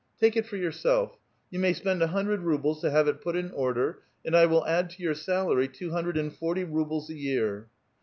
"Take 0.19 0.35
it 0.35 0.47
for 0.47 0.57
yourself. 0.57 1.19
You 1.51 1.59
may 1.59 1.73
spend 1.73 2.01
a 2.01 2.07
hundred 2.07 2.39
rubles 2.39 2.81
to 2.81 2.89
have 2.89 3.07
it 3.07 3.21
put 3.21 3.35
in 3.35 3.51
order, 3.51 3.99
and 4.25 4.33
1 4.33 4.49
will 4.49 4.65
add 4.65 4.89
to 4.89 5.03
your 5.03 5.13
salary 5.13 5.67
two 5.67 5.91
hundred 5.91 6.17
and 6.17 6.33
forty 6.35 6.63
rubles 6.63 7.11
a 7.11 7.15
year." 7.15 7.67